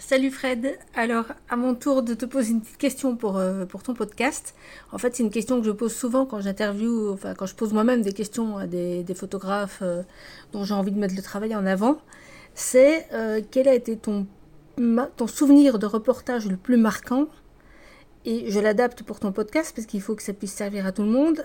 [0.00, 0.78] Salut Fred.
[0.94, 4.54] Alors, à mon tour de te poser une petite question pour, euh, pour ton podcast.
[4.92, 7.72] En fait, c'est une question que je pose souvent quand j'interviewe, enfin, quand je pose
[7.72, 10.04] moi-même des questions à des, photographes euh,
[10.52, 11.98] dont j'ai envie de mettre le travail en avant.
[12.54, 14.28] C'est euh, quel a été ton,
[15.16, 17.26] ton souvenir de reportage le plus marquant?
[18.24, 21.02] Et je l'adapte pour ton podcast parce qu'il faut que ça puisse servir à tout
[21.02, 21.44] le monde.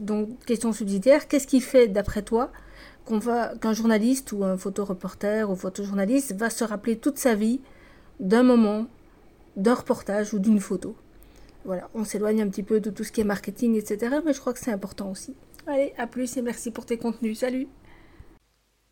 [0.00, 2.52] donc, question subsidiaire qu'est-ce qui fait, d'après toi,
[3.06, 7.60] qu'un journaliste ou un photoreporter ou photojournaliste va se rappeler toute sa vie
[8.20, 8.86] d'un moment,
[9.56, 10.96] d'un reportage ou d'une photo.
[11.64, 14.16] Voilà, on s'éloigne un petit peu de tout ce qui est marketing, etc.
[14.24, 15.34] Mais je crois que c'est important aussi.
[15.66, 17.40] Allez, à plus et merci pour tes contenus.
[17.40, 17.66] Salut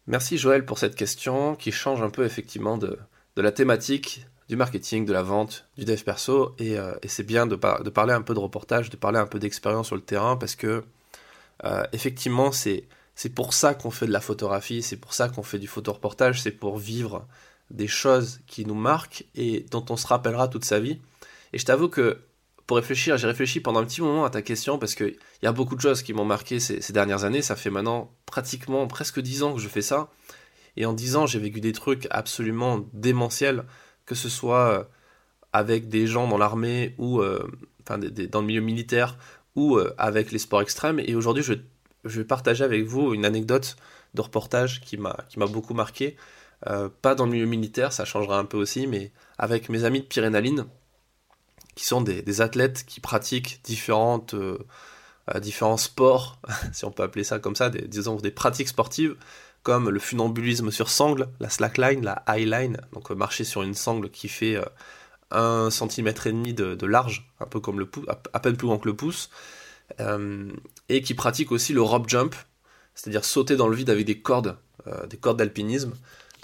[0.07, 2.99] Merci Joël pour cette question qui change un peu effectivement de,
[3.37, 6.55] de la thématique du marketing, de la vente, du dev perso.
[6.59, 9.39] Et, euh, c'est bien de, de, parler un peu de reportage, de parler un peu
[9.39, 10.85] d'expérience sur le terrain parce que
[11.65, 15.43] euh, effectivement c'est c'est pour ça qu'on fait de la photographie, c'est pour ça qu'on
[15.43, 17.27] fait du photoreportage, c'est pour vivre
[17.71, 21.01] des choses qui nous marquent et dont on se rappellera toute sa vie.
[21.53, 22.21] Et je t'avoue que
[22.67, 25.53] pour réfléchir, j'ai réfléchi pendant un petit moment à ta question parce qu'il y a
[25.53, 27.43] beaucoup de choses qui m'ont marqué ces, dernières années.
[27.43, 30.11] Ça fait maintenant pratiquement presque dix ans que je fais ça.
[30.77, 33.65] Et en dix ans, j'ai vécu des trucs absolument démentiels,
[34.07, 34.85] que ce soit euh,
[35.53, 37.47] avec des gens dans l'armée ou euh,
[37.83, 39.19] enfin, dans le milieu militaire
[39.55, 40.99] ou euh, avec les sports extrêmes.
[40.99, 41.55] Et aujourd'hui, je
[42.05, 43.77] je vais partager avec vous une anecdote
[44.15, 46.17] de reportage qui m'a beaucoup marqué.
[46.67, 50.01] Euh, pas dans le milieu militaire, ça changera un peu aussi, mais avec mes amis
[50.01, 50.67] de Pyrénaline,
[51.75, 54.59] qui sont des, athlètes qui pratiquent différentes, euh,
[55.35, 56.39] euh, différents sports,
[56.73, 59.17] si on peut appeler ça comme ça, des, disons des pratiques sportives,
[59.63, 64.29] comme le funambulisme sur sangle, la slackline, la highline, donc marcher sur une sangle qui
[64.29, 64.59] fait
[65.31, 68.79] un centimètre et demi de, large, un peu comme le pouce, à peine plus grand
[68.79, 69.31] que le pouce,
[70.89, 72.35] et qui pratique aussi le rope jump,
[72.95, 74.57] c'est-à-dire sauter dans le vide avec des cordes,
[74.87, 75.95] euh, des cordes d'alpinisme,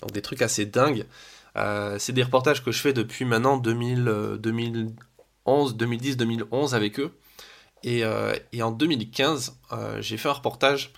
[0.01, 1.07] donc des trucs assez dingues.
[1.57, 7.13] Euh, c'est des reportages que je fais depuis maintenant 2000, 2011, 2010, 2011 avec eux.
[7.83, 8.03] Et,
[8.53, 9.57] et en 2015,
[10.01, 10.93] j'ai fait un reportage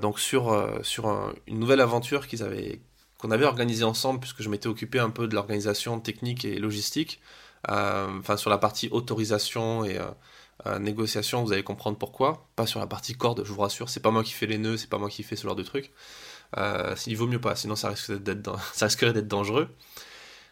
[0.00, 2.80] donc sur, sur une nouvelle aventure qu'ils avaient
[3.18, 7.20] qu'on avait organisée ensemble puisque je m'étais occupé un peu de l'organisation technique et logistique,
[7.68, 9.98] enfin sur la partie autorisation et
[10.66, 12.48] euh, négociation, vous allez comprendre pourquoi.
[12.56, 13.88] Pas sur la partie corde, je vous rassure.
[13.88, 15.62] C'est pas moi qui fais les nœuds, c'est pas moi qui fais ce genre de
[15.62, 15.92] trucs.
[16.56, 19.68] Euh, il vaut mieux pas, sinon ça, risque d'être, risquerait d'être dangereux.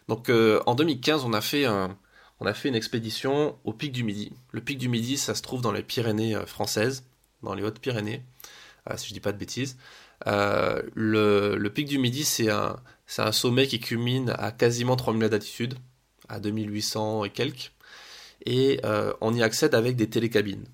[0.07, 1.65] Donc euh, en 2015, on a, fait
[2.69, 4.31] une expédition au pic du Midi.
[4.51, 7.03] Le pic du Midi, ça se trouve dans les Pyrénées françaises,
[7.43, 8.23] dans les Hautes-Pyrénées,
[8.95, 9.77] si je dis pas de bêtises.
[10.25, 15.19] Le, le, pic du Midi, c'est un, c'est un sommet qui culmine à quasiment 3000
[15.19, 15.75] mètres d'altitude,
[16.29, 17.73] à 2800 et quelques
[18.47, 20.65] et euh, on y accède avec des télécabines.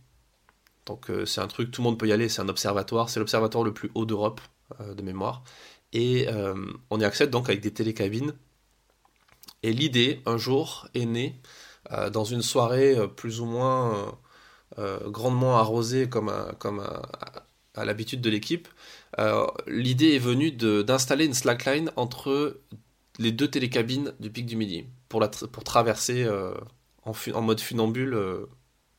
[0.85, 3.19] Donc euh, c'est un truc, tout le monde peut y aller, c'est un observatoire, c'est
[3.19, 4.41] l'observatoire le plus haut d'Europe
[4.79, 5.44] euh, de mémoire.
[5.91, 6.28] Et
[6.89, 8.33] on y accède donc avec des télécabines.
[9.62, 11.39] Et l'idée, un jour, est née
[12.12, 14.17] dans une soirée plus ou moins
[15.06, 18.67] grandement arrosée comme, à, l'habitude de l'équipe.
[19.67, 22.59] l'idée est venue d'installer une slackline entre
[23.19, 26.28] les deux télécabines du pic du Midi pour, pour traverser
[27.06, 28.46] en, mode funambule euh,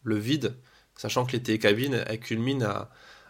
[0.03, 0.57] le vide,
[0.97, 2.87] sachant que les télécabines, elles culminent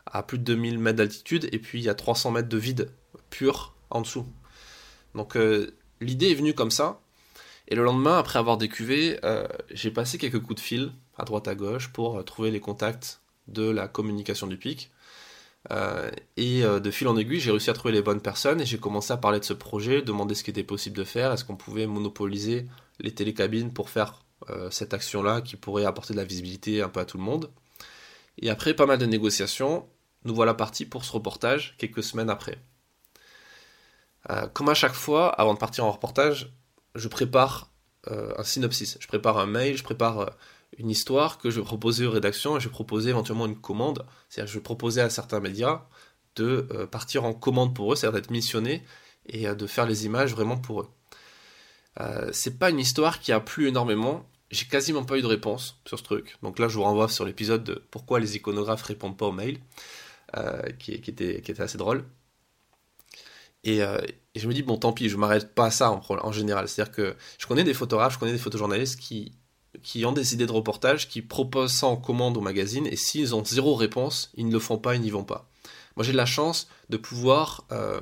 [0.07, 2.91] à, plus de 2000 mètres d'altitude, et puis il y a 300 mètres de vide
[3.31, 4.27] pur en dessous.
[5.15, 7.01] Donc euh, l'idée est venue comme ça,
[7.69, 11.49] et le lendemain, après avoir décuvé, euh, j'ai passé quelques coups de fil à droite
[11.49, 14.91] à gauche pour trouver les contacts de la communication du pic.
[16.37, 19.13] et de fil en aiguille, j'ai réussi à trouver les bonnes personnes et j'ai commencé
[19.13, 21.87] à parler de ce projet, demander ce qui était possible de faire, est-ce qu'on pouvait
[21.87, 22.67] monopoliser
[23.01, 24.24] les télécabines pour faire
[24.71, 27.51] cette action-là qui pourrait apporter de la visibilité un peu à tout le monde.
[28.39, 29.89] Et après pas mal de négociations,
[30.25, 32.59] nous voilà partis pour ce reportage quelques semaines après.
[34.31, 36.53] Euh, comme à chaque fois, avant de partir en reportage,
[36.95, 37.71] je prépare
[38.11, 40.31] euh, un synopsis, je prépare un mail, je prépare
[40.79, 44.07] une histoire que je vais proposer aux rédactions et je vais proposer éventuellement une commande.
[44.29, 45.87] C'est-à-dire je vais proposer à certains médias
[46.37, 48.83] de partir en commande pour eux, c'est-à-dire d'être missionnés
[49.27, 50.89] et de faire les images vraiment pour eux.
[52.33, 55.99] C'est pas une histoire qui a plu énormément j'ai quasiment pas eu de réponse sur
[55.99, 56.37] ce truc.
[56.43, 59.59] Donc là, je vous renvoie sur l'épisode de pourquoi les iconographes répondent pas aux mails,
[60.37, 62.05] euh, qui, était, assez drôle.
[63.67, 64.01] Euh,
[64.35, 66.69] et, je me dis, bon, tant pis, je m'arrête pas à ça en, général.
[66.69, 69.33] C'est-à-dire que je connais des photographes, je connais des photojournalistes qui,
[70.05, 73.45] ont des idées de reportage, qui proposent ça en commande au magazine, et s'ils ont
[73.45, 75.49] zéro réponse, ils ne le font pas, ils n'y vont pas.
[75.97, 78.01] Moi, j'ai de la chance de pouvoir euh,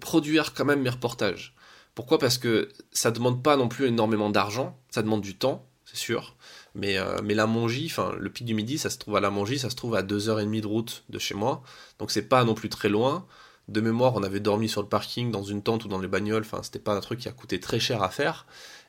[0.00, 1.54] produire quand même mes reportages.
[1.94, 2.18] Pourquoi?
[2.18, 6.36] Parce que ça demande pas non plus énormément d'argent, ça demande du temps, c'est sûr.
[6.74, 9.30] Mais, euh, mais la Mongie, enfin le pic du midi, ça se trouve à la
[9.30, 11.62] Mongie, ça se trouve à 2h30 de route de chez moi.
[11.98, 13.26] Donc c'est pas non plus très loin.
[13.68, 16.42] de mémoire, on avait dormi sur le parking, dans une tente ou dans les bagnoles.
[16.42, 18.46] Enfin, c'était pas un truc qui a coûté très cher à faire.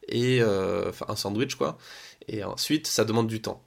[0.10, 1.78] Et euh, un sandwich quoi.
[2.28, 3.63] Et ensuite, ça demande du temps.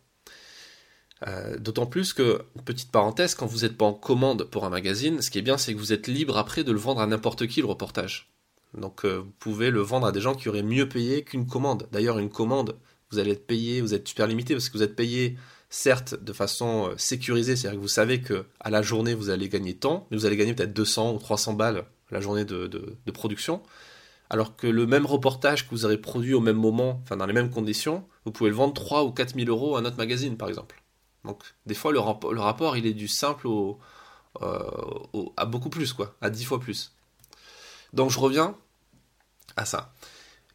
[1.26, 5.20] Euh, d'autant plus que, petite parenthèse, quand vous n'êtes pas en commande pour un magazine,
[5.20, 7.46] ce qui est bien, c'est que vous êtes libre après de le vendre à n'importe
[7.46, 8.27] qui le reportage.
[8.74, 11.88] Donc euh, vous pouvez le vendre à des gens qui auraient mieux payé qu'une commande.
[11.92, 12.76] D'ailleurs, une commande,
[13.10, 15.36] vous allez être payé, vous êtes super limité parce que vous êtes payé
[15.70, 19.48] certes de façon euh, sécurisée, c'est-à-dire que vous savez que à la journée vous allez
[19.48, 23.62] gagner tant, mais vous allez gagner peut-être 200 ou 300 balles la journée de, production,
[24.30, 27.34] alors que le même reportage que vous aurez produit au même moment, enfin dans les
[27.34, 30.48] mêmes conditions, vous pouvez le vendre 3 ou 4 000 euros à notre magazine par
[30.48, 30.82] exemple.
[31.24, 34.62] Donc des fois le, rapport il est du simple euh,
[35.36, 36.92] à beaucoup plus quoi, à 10 fois plus.
[37.93, 38.56] Donc je reviens
[39.56, 39.93] à ça.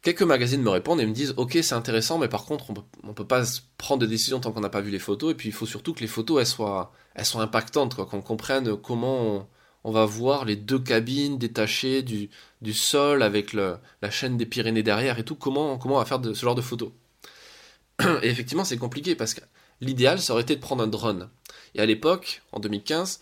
[0.02, 2.82] Quelques magazines me répondent et me disent Ok, c'est intéressant, mais par contre, on peut,
[3.14, 3.42] peut pas
[3.78, 5.32] prendre de décision tant qu'on n'a pas vu les photos.
[5.32, 8.76] Et puis, il faut surtout que les photos elles soient, elles soient impactantes, qu'on comprenne
[8.76, 9.48] comment
[9.82, 12.28] on, va voir les deux cabines détachées du,
[12.74, 15.36] sol avec la chaîne des Pyrénées derrière et tout.
[15.36, 16.90] Comment, comment on va faire de, ce genre de photos?
[18.22, 19.40] Et effectivement, c'est compliqué parce que
[19.80, 21.30] l'idéal, ça aurait été de prendre un drone.
[21.74, 23.20] Et à l'époque, en 2015,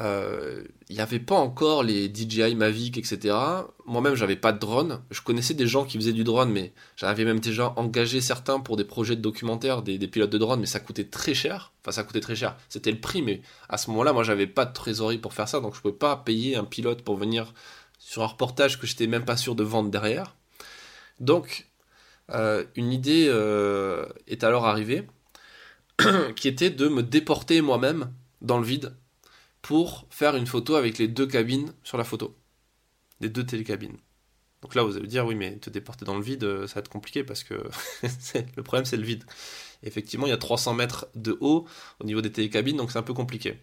[0.00, 3.36] il euh, n'y avait pas encore les DJI Mavic, etc.
[3.84, 5.02] Moi-même, j'avais pas de drone.
[5.10, 8.78] Je connaissais des gens qui faisaient du drone, mais j'avais même déjà engagé certains pour
[8.78, 11.72] des projets de documentaires, des, pilotes de drone, mais ça coûtait très cher.
[11.82, 12.56] Enfin, ça coûtait très cher.
[12.70, 15.60] C'était le prix, mais à ce moment-là, moi, j'avais pas de trésorerie pour faire ça,
[15.60, 17.52] donc je pouvais pas payer un pilote pour venir
[17.98, 20.34] sur un reportage que j'étais même pas sûr de vendre derrière.
[21.18, 21.66] Donc,
[22.30, 25.06] euh, une idée euh, est alors arrivée,
[26.36, 28.10] qui était de me déporter moi-même
[28.40, 28.94] dans le vide
[29.62, 32.36] pour faire une photo avec les deux cabines sur la photo.
[33.20, 33.96] Les deux télécabines.
[34.62, 36.80] Donc là, vous allez dire, oui, mais te déporter dans le vide, euh, ça va
[36.80, 37.54] être compliqué parce que
[38.56, 39.24] le problème, c'est le vide.
[39.82, 41.66] effectivement, il y a 300 mètres de haut
[42.00, 43.58] au niveau des télécabines, donc c'est un peu compliqué.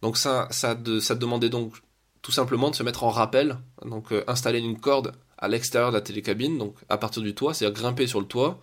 [0.00, 1.74] Donc ça, ça, demandait donc
[2.22, 5.96] tout simplement de se mettre en rappel, donc euh, installer une corde à l'extérieur de
[5.96, 8.58] la télécabine, donc à partir du toit, c'est-à-dire grimper sur le toit,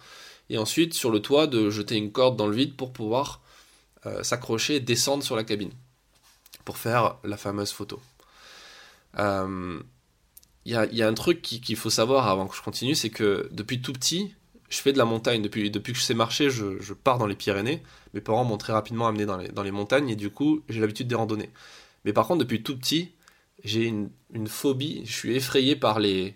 [0.50, 3.42] et ensuite sur le toit de jeter une corde dans le vide pour pouvoir
[4.06, 5.72] euh, s'accrocher et descendre sur la cabine
[6.66, 8.02] pour faire la fameuse photo.
[9.14, 9.80] Il euh,
[10.66, 13.94] y, a, un truc qu'il faut savoir avant que je continue, c'est que depuis tout
[13.94, 14.34] petit,
[14.70, 15.42] je fais de la montagne.
[15.42, 17.82] Depuis, que je sais marcher, je, pars dans les Pyrénées.
[18.14, 21.16] Mes parents m'ont très rapidement amené dans les, montagnes et du coup, j'ai l'habitude des
[21.16, 21.52] randonnées.
[22.04, 23.12] Mais par contre, depuis tout petit,
[23.64, 24.10] j'ai une,
[24.48, 26.36] phobie, je suis effrayé par les,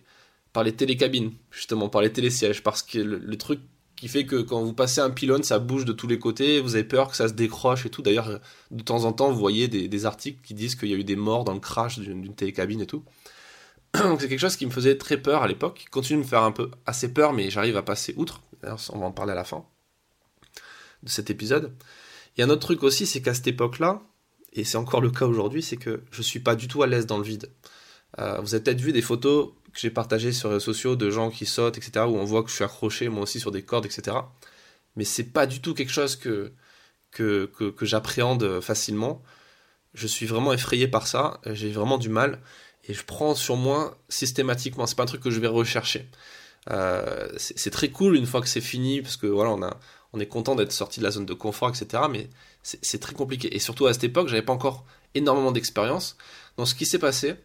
[0.54, 3.60] par les télécabines, justement, par les télésièges, parce que le truc
[4.00, 6.76] qui fait que quand vous passez un pylône, ça bouge de tous les côtés, vous
[6.76, 8.02] avez peur que ça se décroche et tout.
[8.02, 8.40] D'ailleurs,
[8.72, 11.18] de temps en temps, vous voyez des, articles qui disent qu'il y a eu des
[11.18, 13.04] morts dans le crash d'une télécabine et tout.
[13.94, 16.30] Donc c'est quelque chose qui me faisait très peur à l'époque, qui continue de me
[16.30, 18.42] faire un peu assez peur, mais j'arrive à passer outre.
[18.62, 19.66] D'ailleurs, on va en parler à la fin
[21.04, 21.74] de cet épisode.
[22.36, 24.02] Il y a un autre truc aussi, c'est qu'à cette époque-là,
[24.54, 27.06] et c'est encore le cas aujourd'hui, c'est que je suis pas du tout à l'aise
[27.06, 27.52] dans le vide.
[28.18, 31.10] Euh, vous avez peut-être vu des photos que j'ai partagé sur les réseaux sociaux de
[31.10, 33.64] gens qui sautent, etc., où on voit que je suis accroché moi aussi sur des
[33.64, 34.18] cordes, etc.
[34.96, 36.54] Mais c'est pas du tout quelque chose que,
[37.12, 39.24] que, que, j'appréhende facilement.
[39.94, 42.42] Je suis vraiment effrayé par ça, j'ai vraiment du mal,
[42.88, 44.86] et je prends sur moi systématiquement.
[44.86, 46.10] C'est pas un truc que je vais rechercher.
[46.72, 49.80] Euh, c'est très cool une fois que c'est fini, parce que voilà, on, a,
[50.14, 52.04] on est content d'être sorti de la zone de confort, etc.
[52.10, 52.30] Mais
[52.64, 53.56] c'est très compliqué.
[53.56, 54.86] Et surtout à cette époque, j'avais pas encore
[55.16, 56.18] énormément d'expérience.
[56.58, 57.36] Donc ce qui s'est passé,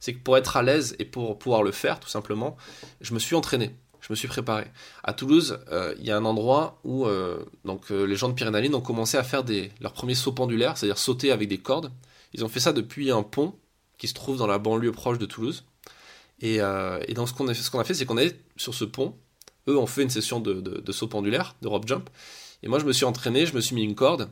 [0.00, 2.56] c'est que pour être à l'aise et pour pouvoir le faire, tout simplement,
[3.00, 3.74] je me suis entraîné.
[4.00, 4.64] Je me suis préparé.
[5.04, 8.34] À Toulouse, euh, il y a un endroit où euh, donc, euh, les gens de
[8.34, 11.92] Pyrénées ont commencé à faire des, leurs premiers sauts pendulaires, c'est-à-dire sauter avec des cordes.
[12.32, 13.54] Ils ont fait ça depuis un pont
[13.98, 15.64] qui se trouve dans la banlieue proche de Toulouse.
[16.40, 19.14] Et, et donc ce qu'on a fait, a fait, c'est qu'on est sur ce pont.
[19.68, 22.08] Eux ont fait une session de, de, saut pendulaire, de rope jump.
[22.62, 24.30] Et moi, je me suis entraîné, je me suis mis une corde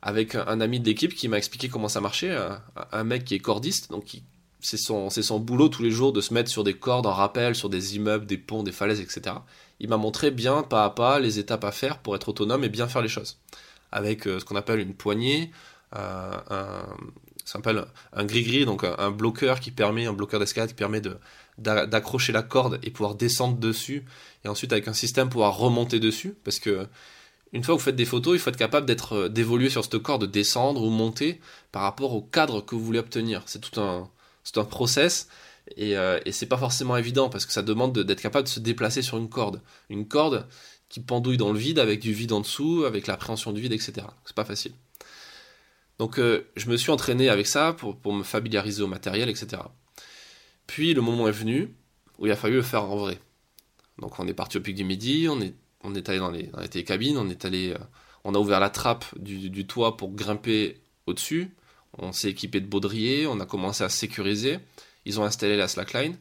[0.00, 3.34] avec un, ami de l'équipe qui m'a expliqué comment ça marchait, un, un, mec qui
[3.34, 4.22] est cordiste, donc qui,
[4.60, 7.54] c'est son, son boulot tous les jours de se mettre sur des cordes en rappel,
[7.54, 9.36] sur des immeubles, des ponts, des falaises, etc.
[9.80, 12.68] Il m'a montré bien, pas à pas, les étapes à faire pour être autonome et
[12.68, 13.38] bien faire les choses.
[13.92, 15.50] Avec euh, ce qu'on appelle une poignée,
[15.96, 16.82] euh, un,
[17.44, 21.02] ça s'appelle un gris-gris, donc un, bloqueur qui permet, un bloqueur d'escalade qui permet
[21.58, 24.04] d'accrocher la corde et pouvoir descendre dessus,
[24.44, 26.86] et ensuite avec un système pouvoir remonter dessus, parce que
[27.52, 29.82] une fois que vous faites des photos, il faut être capable d'être euh, d'évoluer sur
[29.82, 31.40] cette corde, de descendre ou monter
[31.72, 33.42] par rapport au cadre que vous voulez obtenir.
[33.46, 34.08] C'est tout un,
[34.44, 35.28] c'est un process
[35.76, 38.60] et, euh, et c'est pas forcément évident parce que ça demande d'être capable de se
[38.60, 39.60] déplacer sur une corde.
[39.88, 40.46] Une corde
[40.88, 44.06] qui pendouille dans le vide avec du vide en dessous, avec l'appréhension du vide, etc.
[44.24, 44.72] C'est pas facile.
[45.98, 49.62] Donc euh, je me suis entraîné avec ça pour, me familiariser au matériel, etc.
[50.66, 51.74] Puis le moment est venu
[52.18, 53.18] où il a fallu le faire en vrai.
[53.98, 57.18] Donc on est parti au pic du midi, on est, allé dans les, dans cabines,
[57.18, 57.78] on est allé, euh,
[58.24, 61.54] on a ouvert la trappe du toit pour grimper au-dessus,
[61.98, 64.58] On s'est équipé de baudriers, on a commencé à sécuriser.
[65.04, 66.16] Ils ont installé la slackline.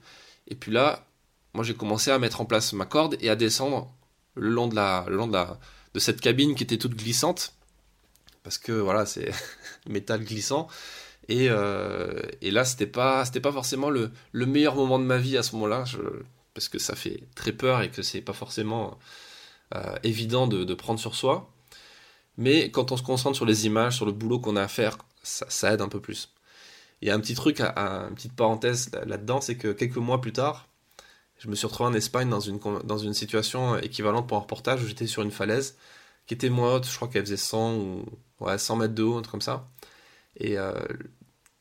[0.47, 1.05] Et puis là,
[1.53, 3.93] moi j'ai commencé à mettre en place ma corde et à descendre
[4.35, 5.17] le long de la, le
[5.93, 7.53] de, cette cabine qui était toute glissante.
[8.43, 9.31] Parce que voilà, c'est
[9.87, 10.67] métal glissant.
[11.27, 15.37] Et, euh, et là, c'était pas, pas forcément le, le, meilleur moment de ma vie
[15.37, 15.83] à ce moment-là,
[16.55, 18.97] parce que ça fait très peur et que c'est pas forcément
[19.75, 21.51] euh, évident de, de, prendre sur soi.
[22.37, 24.97] Mais quand on se concentre sur les images, sur le boulot qu'on a à faire,
[25.29, 26.33] ça, aide un peu plus.
[27.01, 30.21] Il y a un petit truc, à, une petite parenthèse là-dedans, c'est que quelques mois
[30.21, 30.67] plus tard,
[31.37, 34.83] je me suis retrouvé en Espagne dans une, dans une situation équivalente pour un reportage
[34.83, 35.77] où j'étais sur une falaise
[36.29, 38.05] qui était moins haute, je crois qu'elle faisait 100 ou
[38.39, 39.67] ouais, 100 mètres de haut, un truc comme ça.
[40.37, 40.73] Et euh,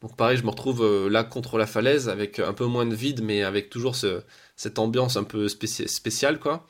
[0.02, 2.94] donc pareil, je me retrouve euh, là contre la falaise avec un peu moins de
[2.94, 4.22] vide, mais avec toujours ce,
[4.56, 6.66] cette ambiance un peu spéciale, quoi.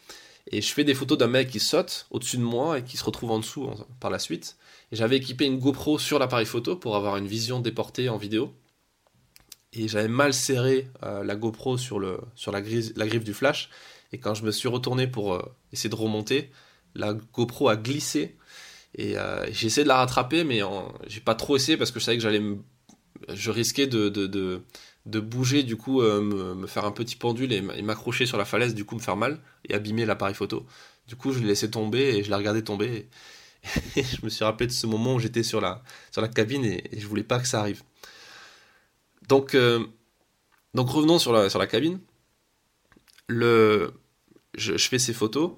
[0.53, 3.05] Et je fais des photos d'un mec qui saute au-dessus de moi et qui se
[3.05, 4.57] retrouve en dessous par la suite.
[4.91, 8.55] J'avais équipé une GoPro sur l'appareil photo pour avoir une vision déportée en vidéo.
[9.75, 13.69] Et j'avais mal serré euh, la GoPro sur, le, sur la, griffe, la du flash.
[14.13, 15.43] Et quand je me suis retourné pour euh,
[15.73, 16.51] essayer de remonter,
[16.95, 18.37] la GoPro a glissé.
[18.95, 20.61] Et euh, j'ai essayé de la rattraper, mais
[21.07, 22.43] j'ai pas trop essayé parce que je savais que j'allais
[23.35, 28.39] je risquais de, de, bouger, du coup, me, faire un petit pendule et m'accrocher sur
[28.39, 30.65] la falaise, du coup, me faire mal et abîmer l'appareil photo.
[31.09, 33.09] Du coup, je l'ai laissé tomber et je l'ai regardé tomber.
[33.97, 36.85] Je me suis rappelé de ce moment où j'étais sur la, sur la cabine et,
[36.93, 37.83] et, je voulais pas que ça arrive.
[39.29, 39.85] Donc, euh,
[40.75, 42.01] donc revenons sur la, sur la cabine.
[43.29, 43.93] Le,
[44.57, 45.53] je, fais ces photos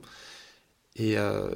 [0.97, 1.55] et euh,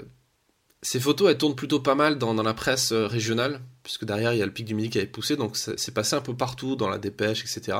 [0.83, 4.39] ces photos, elles tournent plutôt pas mal dans, la presse euh, régionale, puisque derrière, il
[4.39, 6.77] y a le pic du Midi qui avait poussé, donc c'est passé un peu partout
[6.77, 7.77] dans la dépêche, etc.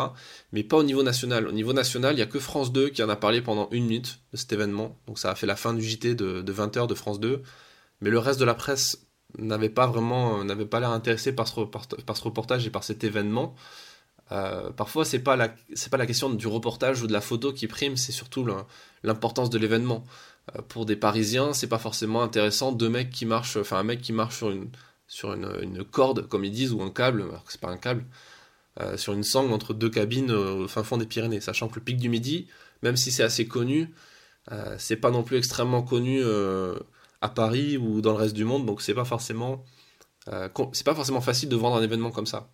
[0.53, 1.47] Mais pas au niveau national.
[1.47, 3.85] Au niveau national, il n'y a que France 2 qui en a parlé pendant une
[3.85, 4.99] minute de cet événement.
[5.07, 7.43] Donc ça a fait la fin du JT de 20h de France 2.
[8.01, 9.07] Mais le reste de la presse
[9.39, 12.85] n'avait pas vraiment, euh, n'avait pas l'air intéressé par ce, par, ce reportage et par
[12.85, 13.55] cet événement.
[14.33, 17.97] Euh, parfois, c'est pas pas la question du reportage ou de la photo qui prime,
[17.97, 18.47] c'est surtout
[19.03, 20.05] l'importance de l'événement.
[20.57, 24.01] Euh, pour des Parisiens, c'est pas forcément intéressant deux mecs qui marchent, enfin un mec
[24.01, 24.71] qui marche sur une
[25.07, 27.77] sur une, une corde, comme ils disent, ou un câble, alors que c'est pas un
[27.77, 28.05] câble,
[28.97, 31.41] sur une sangle entre deux cabines au fin fond des Pyrénées.
[31.41, 32.49] Sachant que le pic du Midi,
[32.83, 33.95] même si c'est assez connu,
[34.79, 36.23] c'est pas non plus extrêmement connu
[37.25, 39.65] à Paris ou dans le reste du monde, donc c'est pas forcément
[40.29, 42.49] euh, pas forcément facile de vendre un événement comme ça.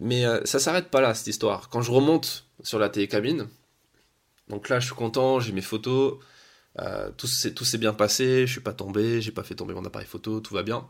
[0.00, 1.68] Mais ça s'arrête pas là cette histoire.
[1.68, 3.48] Quand je remonte sur la télécabine,
[4.48, 6.18] donc là, je suis content, j'ai mes photos,
[6.78, 10.06] euh, tout s'est bien passé, je suis pas tombé, j'ai pas fait tomber mon appareil
[10.06, 10.86] photo, tout va bien.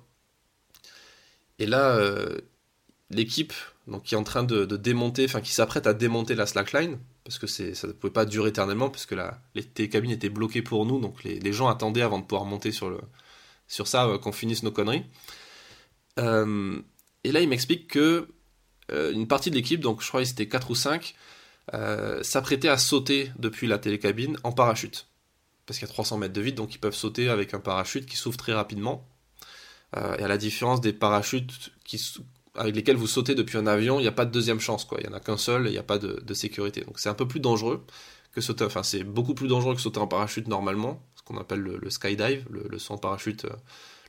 [1.58, 2.40] Et là, euh,
[3.10, 3.52] l'équipe,
[4.04, 7.46] qui est en train de démonter, enfin qui s'apprête à démonter la slackline, parce que
[7.46, 11.00] ça ne pouvait pas durer éternellement, parce que la, les télécabines étaient bloquées pour nous,
[11.00, 12.98] donc les, gens attendaient avant de pouvoir monter sur, le,
[13.68, 15.04] sur ça, euh, qu'on finisse nos conneries.
[16.18, 16.80] Euh,
[17.24, 18.28] et là, il m'explique que
[18.90, 21.14] euh, une partie de l'équipe, donc je crois que c'était 4 ou 5,
[21.74, 25.06] euh, s'apprêter à sauter depuis la télécabine en parachute.
[25.66, 28.04] Parce qu'il y a 300 mètres de vide, donc ils peuvent sauter avec un parachute
[28.06, 29.08] qui s'ouvre très rapidement.
[29.94, 32.02] Et à la différence des parachutes qui,
[32.54, 34.84] avec lesquels vous sautez depuis un avion, il n'y a pas de deuxième chance.
[34.84, 34.98] Quoi.
[35.00, 36.82] Il n'y en a qu'un seul il n'y a pas de, sécurité.
[36.82, 37.84] Donc c'est un peu plus dangereux
[38.32, 38.64] que sauter.
[38.64, 42.46] Enfin, c'est beaucoup plus dangereux que sauter en parachute normalement, ce qu'on appelle le, skydive,
[42.50, 43.50] le, le saut en parachute, euh,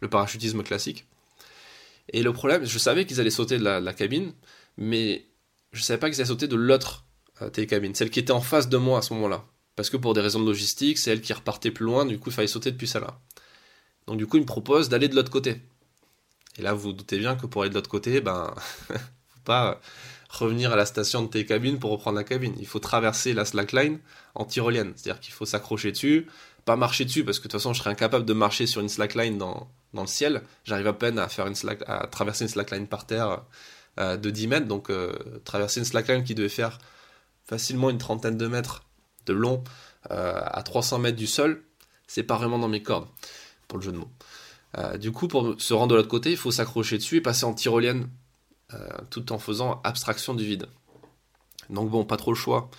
[0.02, 1.06] le parachutisme classique.
[2.10, 4.34] Et le problème, je savais qu'ils allaient sauter de la, cabine,
[4.78, 5.26] mais
[5.72, 7.06] je savais pas qu'ils allaient sauter de l'autre
[7.42, 9.46] euh, télécabine, celle qui était en face de moi à ce moment-là.
[9.76, 12.30] Parce que pour des raisons de logistique, c'est elle qui repartait plus loin, du coup
[12.30, 13.20] il fallait sauter depuis celle-là.
[14.08, 15.62] Donc du coup il me propose d'aller de l'autre côté.
[16.57, 18.53] Et là vous, doutez bien que pour aller de l'autre côté, ben,
[18.89, 19.79] faut pas
[20.29, 22.55] revenir à la station de télécabine pour reprendre la cabine.
[22.60, 24.00] Il faut traverser la slackline
[24.36, 24.93] en tyrolienne.
[24.95, 26.27] C'est-à-dire qu'il faut s'accrocher dessus,
[26.65, 28.89] pas marcher dessus, parce que de toute façon je serais incapable de marcher sur une
[28.89, 30.41] slackline dans, dans le ciel.
[30.63, 33.43] J'arrive à peine à, faire une slack, à traverser une slackline par terre
[34.00, 35.13] euh, de 10 mètres, donc euh,
[35.45, 36.79] traverser une slackline qui devait faire
[37.45, 38.86] facilement une trentaine de mètres
[39.25, 39.63] de long
[40.12, 41.63] euh, à 300 mètres du sol,
[42.07, 43.07] c'est pas vraiment dans mes cordes,
[43.67, 44.12] pour le jeu de mots.
[44.77, 47.46] Euh, du coup, pour se rendre de l'autre côté, il faut s'accrocher dessus et passer
[47.46, 48.10] en tyrolienne,
[48.74, 50.68] euh, tout en faisant abstraction du vide.
[51.70, 52.70] Donc bon, pas trop le choix.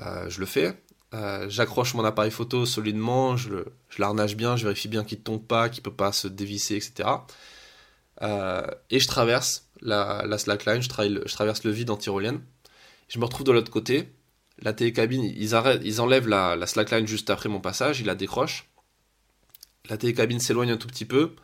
[0.00, 0.80] Euh, je le fais.
[1.48, 5.22] J'accroche mon appareil photo solidement, je, le, je l'arnage bien, je vérifie bien qu'il ne
[5.22, 7.08] tombe pas, qu'il ne peut pas se dévisser, etc.
[8.90, 10.88] et je traverse la, la slackline, je,
[11.32, 12.42] traverse le vide en tyrolienne
[13.08, 14.10] je me retrouve de l'autre côté.
[14.60, 18.68] La télécabine, ils, arrêtent, ils enlèvent la slackline juste après mon passage, ils la décrochent.
[19.88, 21.34] La télécabine s'éloigne un tout petit peu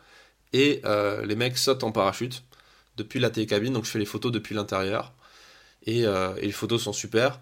[0.53, 2.43] et euh, les mecs sautent en parachute
[2.97, 3.73] depuis la télécabine.
[3.73, 5.13] Donc je fais les photos depuis l'intérieur
[5.85, 7.39] et, euh, les photos sont super.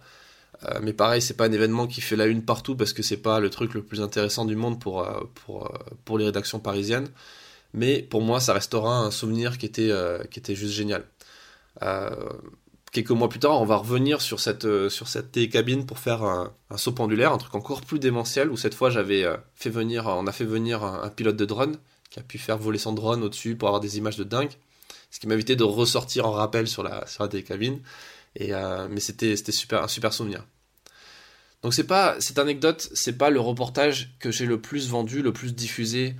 [0.63, 3.17] Euh, mais pareil, c'est pas un événement qui fait la une partout parce que c'est
[3.17, 7.09] pas le truc le plus intéressant du monde pour les rédactions parisiennes.
[7.73, 9.91] mais pour moi, ça restera un souvenir qui était,
[10.29, 11.05] qui était juste génial.
[12.91, 16.91] Quelques mois plus tard, on va revenir sur cette, cette télécabine pour faire un, saut
[16.91, 20.45] pendulaire, un truc encore plus démentiel, où cette fois, j'avais fait venir, on a fait
[20.45, 21.77] venir un, pilote de drone
[22.09, 24.51] qui a pu faire voler son drone au-dessus pour avoir des images de dingue
[25.11, 27.81] ce qui m'a évité de ressortir en rappel sur la, sur la télécabine.
[28.39, 29.35] Euh, mais c'était,
[29.73, 30.45] un super souvenir.
[31.61, 35.33] Donc c'est pas cette anecdote, c'est pas le reportage que j'ai le plus vendu, le
[35.33, 36.15] plus diffusé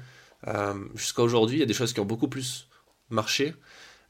[0.48, 1.58] euh, jusqu'à aujourd'hui.
[1.58, 2.68] Il y a des choses qui ont beaucoup plus
[3.10, 3.56] marché.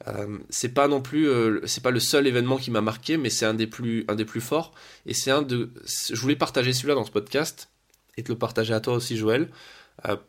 [0.07, 3.29] Euh, c'est pas non plus, euh, c'est pas le seul événement qui m'a marqué, mais
[3.29, 4.73] c'est un des plus, un des plus forts.
[5.05, 7.69] Et c'est un de, je voulais partager celui-là dans ce podcast
[8.17, 9.49] et te le partager à toi aussi, Joël,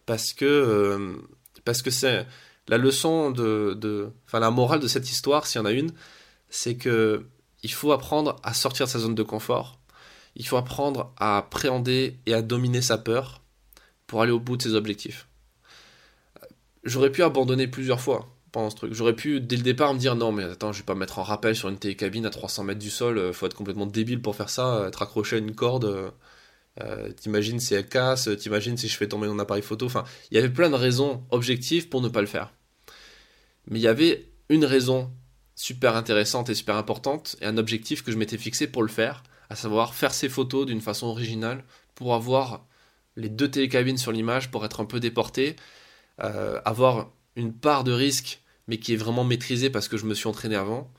[0.07, 1.17] parce que
[1.65, 2.27] parce que c'est
[2.69, 5.93] la leçon de, de, enfin la morale de cette histoire, s'il y en a une,
[6.49, 7.25] c'est que
[7.63, 9.79] il faut apprendre à sortir de sa zone de confort.
[10.35, 13.43] Il faut apprendre à appréhender et à dominer sa peur
[14.07, 15.29] pour aller au bout de ses objectifs.
[16.85, 18.93] J'aurais pu abandonner plusieurs fois pendant ce truc.
[18.95, 21.19] J'aurais pu, dès le départ, me dire non, mais attends, je vais pas me mettre
[21.19, 24.21] en rappel sur une télécabine à 300 mètres du sol, euh, faut être complètement débile
[24.23, 26.13] pour faire ça, être accroché à une corde.
[26.81, 29.87] Euh, t'imagines si elle casse, t'imagines si je fais tomber mon appareil photo.
[29.87, 32.53] Enfin, il y avait plein de raisons objectives pour ne pas le faire.
[33.69, 35.11] Mais il y avait une raison
[35.55, 39.23] super intéressante et super importante et un objectif que je m'étais fixé pour le faire,
[39.51, 42.67] à savoir faire ces photos d'une façon originale pour avoir
[43.17, 45.57] les deux télécabines sur l'image pour être un peu déporté,
[46.23, 50.15] euh, avoir une part de risque mais qui est vraiment maîtrisée parce que je me
[50.15, 50.93] suis entraîné avant.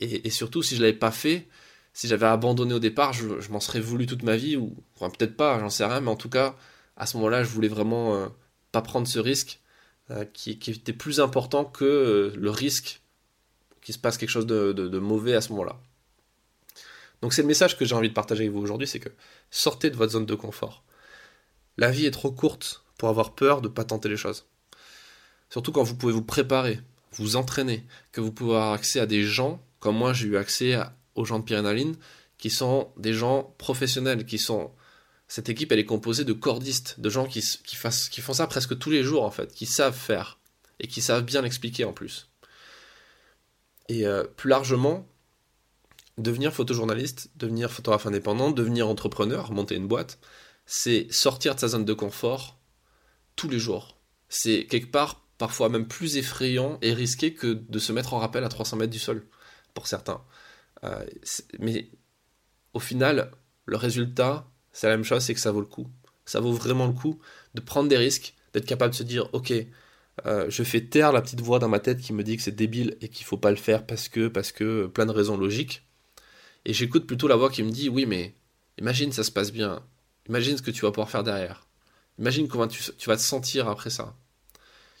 [0.00, 1.48] Et, surtout, si je l'avais pas fait,
[1.92, 5.36] si j'avais abandonné au départ, je, m'en serais voulu toute ma vie, ou enfin, peut-être
[5.36, 6.54] pas, j'en sais rien, mais en tout cas,
[6.96, 8.28] à ce moment-là, je voulais vraiment euh,
[8.70, 9.60] pas prendre ce risque
[10.10, 13.00] euh, qui, était plus important que euh, le risque
[13.82, 15.80] qu'il se passe quelque chose de, mauvais à ce moment-là.
[17.22, 19.08] Donc c'est le message que j'ai envie de partager avec vous aujourd'hui, c'est que
[19.50, 20.84] sortez de votre zone de confort.
[21.76, 24.46] La vie est trop courte pour avoir peur de pas tenter les choses.
[25.50, 26.80] Surtout quand vous pouvez vous préparer,
[27.12, 30.78] vous entraîner, que vous pouvez avoir accès à des gens, comme moi j'ai eu accès
[31.14, 31.96] aux gens de Pyrénaline,
[32.36, 34.70] qui sont des gens professionnels, qui sont
[35.26, 38.90] cette équipe, elle est composée de cordistes, de gens qui, qui, font ça presque tous
[38.90, 40.38] les jours, en fait, qui savent faire,
[40.80, 42.30] et qui savent bien l'expliquer en plus.
[43.90, 45.06] Et euh, plus largement,
[46.16, 50.18] devenir photojournaliste, devenir photographe indépendant, devenir entrepreneur, monter une boîte,
[50.64, 52.58] c'est sortir de sa zone de confort
[53.36, 53.98] tous les jours.
[54.30, 58.44] C'est quelque part parfois même plus effrayant et risqué que de se mettre en rappel
[58.44, 59.24] à 300 mètres du sol,
[59.74, 60.22] pour certains.
[60.84, 61.04] Euh,
[61.58, 61.88] mais
[62.74, 63.30] au final,
[63.66, 65.88] le résultat, c'est la même chose, c'est que ça vaut le coup.
[66.24, 67.18] Ça vaut vraiment le coup
[67.54, 69.52] de prendre des risques, d'être capable de se dire, ok,
[70.26, 72.54] euh, je fais taire la petite voix dans ma tête qui me dit que c'est
[72.54, 75.86] débile et qu'il faut pas le faire parce que, parce que, plein de raisons logiques.
[76.64, 78.34] Et j'écoute plutôt la voix qui me dit, oui, mais
[78.78, 79.82] imagine ça se passe bien.
[80.28, 81.66] Imagine ce que tu vas pouvoir faire derrière.
[82.18, 84.16] Imagine comment tu, vas te sentir après ça.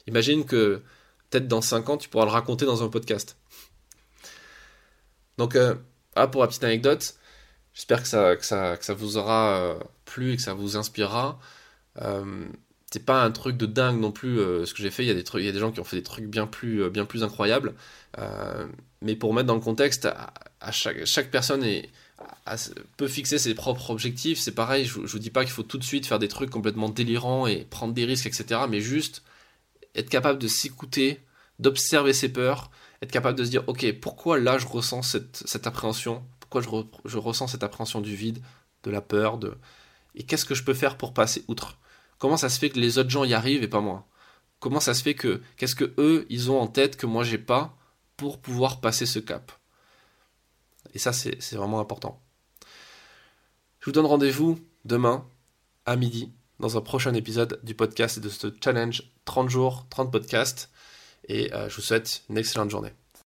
[0.08, 0.82] Imagine que
[1.30, 3.36] peut-être dans 5 ans, tu pourras le raconter dans un podcast.
[5.36, 5.56] Donc,
[6.16, 7.14] ah, pour la petite anecdote,
[7.78, 10.76] J'espère que ça, que, ça, que ça vous aura euh, plu et que ça vous
[10.76, 11.38] inspirera.
[12.02, 12.44] Euh,
[12.90, 15.04] c'est pas un truc de dingue non plus euh, ce que j'ai fait.
[15.04, 16.26] Il y, a des trucs, il y a des gens qui ont fait des trucs
[16.26, 17.74] bien plus, bien plus incroyables.
[19.00, 21.64] mais pour mettre dans le contexte, à, chaque, chaque, personne
[22.96, 24.40] peut fixer ses propres objectifs.
[24.40, 26.50] C'est pareil, je, je vous dis pas qu'il faut tout de suite faire des trucs
[26.50, 28.62] complètement délirants et prendre des risques, etc.
[28.68, 29.22] Mais juste
[29.98, 31.20] être capable de s'écouter,
[31.58, 32.70] d'observer ses peurs,
[33.02, 36.24] être capable de se dire, ok, pourquoi là je ressens cette, appréhension?
[36.40, 36.62] Pourquoi
[37.04, 38.40] je, ressens cette appréhension du vide,
[38.84, 39.56] de la peur, de...
[40.14, 41.78] Et qu'est-ce que je peux faire pour passer outre?
[42.18, 44.06] Comment ça se fait que les autres gens y arrivent et pas moi?
[44.60, 45.42] Comment ça se fait que...
[45.56, 47.76] Qu'est-ce que eux, ils ont en tête que moi j'ai pas
[48.16, 49.52] pour pouvoir passer ce cap?
[50.94, 52.20] Et ça, c'est vraiment important.
[53.80, 55.26] Je vous donne rendez-vous demain
[55.86, 60.10] à midi dans un prochain épisode du podcast et de ce challenge 30 jours, 30
[60.10, 60.70] podcasts.
[61.28, 62.92] Et euh, je vous souhaite une excellente journée.